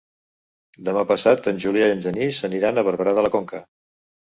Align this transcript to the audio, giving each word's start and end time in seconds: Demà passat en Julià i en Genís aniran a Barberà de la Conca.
Demà 0.87 1.03
passat 1.11 1.51
en 1.51 1.61
Julià 1.67 1.91
i 1.91 1.95
en 1.97 2.03
Genís 2.07 2.41
aniran 2.51 2.83
a 2.85 2.87
Barberà 2.91 3.17
de 3.21 3.29
la 3.29 3.35
Conca. 3.39 3.65